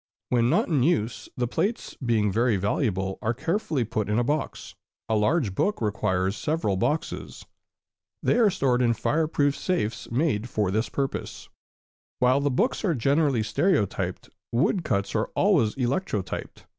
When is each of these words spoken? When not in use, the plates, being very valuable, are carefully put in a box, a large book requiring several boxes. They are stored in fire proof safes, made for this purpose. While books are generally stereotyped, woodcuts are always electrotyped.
When 0.29 0.49
not 0.49 0.67
in 0.67 0.81
use, 0.81 1.29
the 1.37 1.47
plates, 1.47 1.95
being 2.03 2.31
very 2.31 2.57
valuable, 2.57 3.19
are 3.21 3.35
carefully 3.35 3.83
put 3.83 4.09
in 4.09 4.17
a 4.17 4.23
box, 4.23 4.73
a 5.07 5.15
large 5.15 5.53
book 5.53 5.79
requiring 5.79 6.31
several 6.31 6.75
boxes. 6.75 7.45
They 8.23 8.39
are 8.39 8.49
stored 8.49 8.81
in 8.81 8.95
fire 8.95 9.27
proof 9.27 9.55
safes, 9.55 10.09
made 10.09 10.49
for 10.49 10.71
this 10.71 10.89
purpose. 10.89 11.49
While 12.17 12.39
books 12.49 12.83
are 12.83 12.95
generally 12.95 13.43
stereotyped, 13.43 14.31
woodcuts 14.51 15.13
are 15.13 15.29
always 15.35 15.75
electrotyped. 15.75 16.65